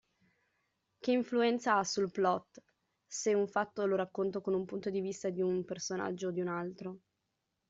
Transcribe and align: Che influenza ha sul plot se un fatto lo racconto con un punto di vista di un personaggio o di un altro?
Che 0.97 1.11
influenza 1.11 1.77
ha 1.77 1.83
sul 1.83 2.09
plot 2.09 2.59
se 3.05 3.35
un 3.35 3.45
fatto 3.47 3.85
lo 3.85 3.95
racconto 3.95 4.41
con 4.41 4.55
un 4.55 4.65
punto 4.65 4.89
di 4.89 4.99
vista 4.99 5.29
di 5.29 5.43
un 5.43 5.63
personaggio 5.63 6.29
o 6.29 6.31
di 6.31 6.41
un 6.41 6.47
altro? 6.47 7.01